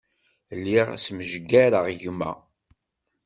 Lliɣ 0.59 0.87
smejgareɣ 1.05 1.85
gma. 2.01 2.31